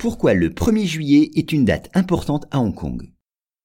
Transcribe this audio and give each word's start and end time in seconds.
Pourquoi 0.00 0.32
le 0.32 0.48
1er 0.48 0.86
juillet 0.86 1.30
est 1.34 1.52
une 1.52 1.66
date 1.66 1.90
importante 1.92 2.46
à 2.50 2.58
Hong 2.58 2.74
Kong 2.74 3.12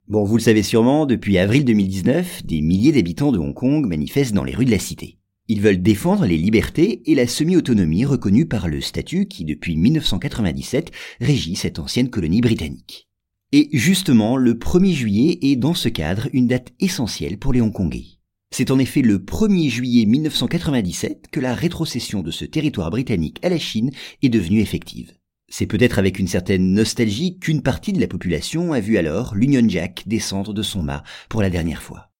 Bon, 0.09 0.25
vous 0.25 0.35
le 0.35 0.41
savez 0.41 0.63
sûrement, 0.63 1.05
depuis 1.05 1.37
avril 1.37 1.63
2019, 1.63 2.45
des 2.45 2.59
milliers 2.59 2.91
d'habitants 2.91 3.31
de 3.31 3.39
Hong 3.39 3.53
Kong 3.53 3.87
manifestent 3.87 4.33
dans 4.33 4.43
les 4.43 4.53
rues 4.53 4.65
de 4.65 4.71
la 4.71 4.77
cité. 4.77 5.17
Ils 5.47 5.61
veulent 5.61 5.81
défendre 5.81 6.25
les 6.25 6.37
libertés 6.37 7.09
et 7.09 7.15
la 7.15 7.25
semi-autonomie 7.25 8.03
reconnue 8.03 8.45
par 8.45 8.67
le 8.67 8.81
statut 8.81 9.27
qui, 9.27 9.45
depuis 9.45 9.77
1997, 9.77 10.91
régit 11.21 11.55
cette 11.55 11.79
ancienne 11.79 12.09
colonie 12.09 12.41
britannique. 12.41 13.07
Et 13.53 13.69
justement, 13.71 14.35
le 14.35 14.55
1er 14.55 14.91
juillet 14.91 15.39
est 15.41 15.55
dans 15.55 15.73
ce 15.73 15.87
cadre 15.87 16.27
une 16.33 16.47
date 16.47 16.73
essentielle 16.81 17.37
pour 17.37 17.53
les 17.53 17.61
Hongkongais. 17.61 18.19
C'est 18.51 18.71
en 18.71 18.79
effet 18.79 19.03
le 19.03 19.19
1er 19.19 19.69
juillet 19.69 20.05
1997 20.05 21.27
que 21.31 21.39
la 21.39 21.55
rétrocession 21.55 22.23
de 22.23 22.31
ce 22.31 22.43
territoire 22.43 22.89
britannique 22.89 23.39
à 23.41 23.47
la 23.47 23.57
Chine 23.57 23.91
est 24.21 24.27
devenue 24.27 24.59
effective. 24.59 25.13
C'est 25.47 25.67
peut-être 25.67 25.99
avec 25.99 26.19
une 26.19 26.27
certaine 26.27 26.73
nostalgie 26.73 27.37
qu'une 27.37 27.61
partie 27.61 27.93
de 27.93 28.01
la 28.01 28.07
population 28.07 28.73
a 28.73 28.79
vu 28.79 28.97
alors 28.97 29.35
l'Union 29.35 29.67
Jack 29.67 30.03
descendre 30.07 30.53
de 30.53 30.63
son 30.63 30.81
mât 30.81 31.03
pour 31.29 31.41
la 31.41 31.49
dernière 31.49 31.83
fois. 31.83 32.11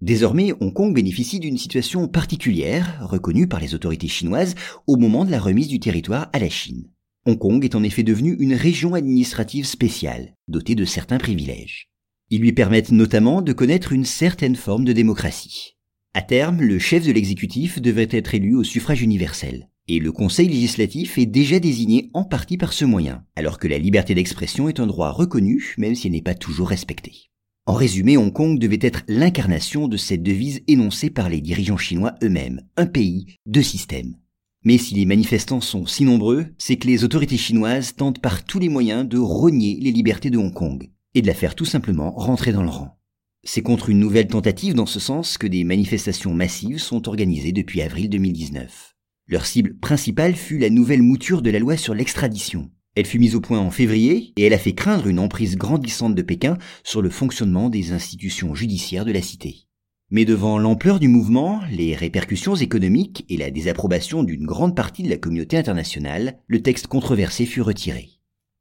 Désormais, 0.00 0.52
Hong 0.60 0.72
Kong 0.72 0.92
bénéficie 0.92 1.38
d'une 1.38 1.56
situation 1.56 2.08
particulière, 2.08 2.98
reconnue 3.02 3.46
par 3.46 3.60
les 3.60 3.74
autorités 3.74 4.08
chinoises 4.08 4.56
au 4.88 4.96
moment 4.96 5.24
de 5.24 5.30
la 5.30 5.38
remise 5.38 5.68
du 5.68 5.78
territoire 5.78 6.28
à 6.32 6.40
la 6.40 6.48
Chine. 6.48 6.90
Hong 7.24 7.38
Kong 7.38 7.64
est 7.64 7.76
en 7.76 7.84
effet 7.84 8.02
devenu 8.02 8.34
une 8.40 8.54
région 8.54 8.94
administrative 8.94 9.64
spéciale, 9.64 10.34
dotée 10.48 10.74
de 10.74 10.84
certains 10.84 11.18
privilèges. 11.18 11.88
Ils 12.30 12.40
lui 12.40 12.52
permettent 12.52 12.90
notamment 12.90 13.42
de 13.42 13.52
connaître 13.52 13.92
une 13.92 14.04
certaine 14.04 14.56
forme 14.56 14.84
de 14.84 14.92
démocratie. 14.92 15.76
À 16.14 16.22
terme, 16.22 16.60
le 16.60 16.80
chef 16.80 17.06
de 17.06 17.12
l'exécutif 17.12 17.80
devrait 17.80 18.08
être 18.10 18.34
élu 18.34 18.56
au 18.56 18.64
suffrage 18.64 19.02
universel. 19.02 19.68
Et 19.88 19.98
le 19.98 20.12
Conseil 20.12 20.48
législatif 20.48 21.18
est 21.18 21.26
déjà 21.26 21.58
désigné 21.58 22.10
en 22.14 22.22
partie 22.22 22.56
par 22.56 22.72
ce 22.72 22.84
moyen, 22.84 23.24
alors 23.34 23.58
que 23.58 23.66
la 23.66 23.78
liberté 23.78 24.14
d'expression 24.14 24.68
est 24.68 24.78
un 24.78 24.86
droit 24.86 25.10
reconnu, 25.10 25.74
même 25.76 25.96
si 25.96 26.06
elle 26.06 26.12
n'est 26.12 26.22
pas 26.22 26.34
toujours 26.34 26.68
respectée. 26.68 27.30
En 27.66 27.74
résumé, 27.74 28.16
Hong 28.16 28.32
Kong 28.32 28.58
devait 28.58 28.78
être 28.80 29.02
l'incarnation 29.08 29.88
de 29.88 29.96
cette 29.96 30.22
devise 30.22 30.62
énoncée 30.68 31.10
par 31.10 31.28
les 31.28 31.40
dirigeants 31.40 31.76
chinois 31.76 32.14
eux-mêmes, 32.22 32.62
un 32.76 32.86
pays, 32.86 33.26
deux 33.46 33.62
systèmes. 33.62 34.16
Mais 34.64 34.78
si 34.78 34.94
les 34.94 35.04
manifestants 35.04 35.60
sont 35.60 35.86
si 35.86 36.04
nombreux, 36.04 36.46
c'est 36.58 36.76
que 36.76 36.86
les 36.86 37.02
autorités 37.02 37.36
chinoises 37.36 37.96
tentent 37.96 38.20
par 38.20 38.44
tous 38.44 38.60
les 38.60 38.68
moyens 38.68 39.08
de 39.08 39.18
rogner 39.18 39.78
les 39.80 39.90
libertés 39.90 40.30
de 40.30 40.38
Hong 40.38 40.54
Kong, 40.54 40.90
et 41.14 41.22
de 41.22 41.26
la 41.26 41.34
faire 41.34 41.56
tout 41.56 41.64
simplement 41.64 42.12
rentrer 42.12 42.52
dans 42.52 42.62
le 42.62 42.68
rang. 42.68 42.98
C'est 43.44 43.62
contre 43.62 43.90
une 43.90 43.98
nouvelle 43.98 44.28
tentative 44.28 44.74
dans 44.74 44.86
ce 44.86 45.00
sens 45.00 45.36
que 45.38 45.48
des 45.48 45.64
manifestations 45.64 46.32
massives 46.32 46.78
sont 46.78 47.08
organisées 47.08 47.50
depuis 47.50 47.82
avril 47.82 48.08
2019. 48.08 48.94
Leur 49.26 49.46
cible 49.46 49.76
principale 49.78 50.34
fut 50.34 50.58
la 50.58 50.70
nouvelle 50.70 51.02
mouture 51.02 51.42
de 51.42 51.50
la 51.50 51.58
loi 51.58 51.76
sur 51.76 51.94
l'extradition, 51.94 52.70
elle 52.94 53.06
fut 53.06 53.18
mise 53.18 53.34
au 53.34 53.40
point 53.40 53.58
en 53.58 53.70
février 53.70 54.34
et 54.36 54.44
elle 54.44 54.52
a 54.52 54.58
fait 54.58 54.74
craindre 54.74 55.06
une 55.06 55.18
emprise 55.18 55.56
grandissante 55.56 56.14
de 56.14 56.20
Pékin 56.20 56.58
sur 56.84 57.00
le 57.00 57.08
fonctionnement 57.08 57.70
des 57.70 57.92
institutions 57.92 58.54
judiciaires 58.54 59.06
de 59.06 59.12
la 59.12 59.22
cité. 59.22 59.66
Mais 60.10 60.26
devant 60.26 60.58
l'ampleur 60.58 61.00
du 61.00 61.08
mouvement, 61.08 61.62
les 61.70 61.96
répercussions 61.96 62.54
économiques 62.54 63.24
et 63.30 63.38
la 63.38 63.50
désapprobation 63.50 64.24
d'une 64.24 64.44
grande 64.44 64.76
partie 64.76 65.02
de 65.02 65.08
la 65.08 65.16
communauté 65.16 65.56
internationale, 65.56 66.38
le 66.48 66.60
texte 66.60 66.86
controversé 66.86 67.46
fut 67.46 67.62
retiré. 67.62 68.10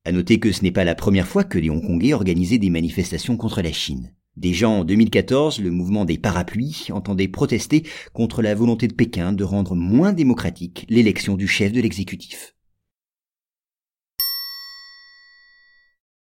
À 0.05 0.13
noter 0.13 0.39
que 0.39 0.53
ce 0.53 0.63
n'est 0.63 0.71
pas 0.71 0.85
la 0.85 0.95
première 0.95 1.27
fois 1.27 1.43
que 1.43 1.59
les 1.59 1.69
Hongkongais 1.69 2.13
organisaient 2.13 2.57
des 2.57 2.69
manifestations 2.69 3.35
contre 3.35 3.61
la 3.61 3.73
Chine. 3.73 4.13
Déjà 4.41 4.67
en 4.67 4.83
2014, 4.83 5.59
le 5.59 5.69
mouvement 5.69 6.03
des 6.03 6.17
parapluies 6.17 6.87
entendait 6.89 7.27
protester 7.27 7.83
contre 8.11 8.41
la 8.41 8.55
volonté 8.55 8.87
de 8.87 8.93
Pékin 8.95 9.33
de 9.33 9.43
rendre 9.43 9.75
moins 9.75 10.13
démocratique 10.13 10.87
l'élection 10.89 11.37
du 11.37 11.47
chef 11.47 11.71
de 11.71 11.79
l'exécutif. 11.79 12.55